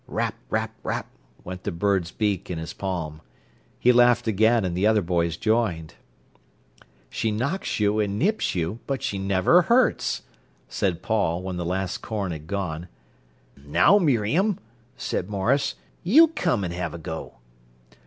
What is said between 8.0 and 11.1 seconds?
nips you, but she never hurts," said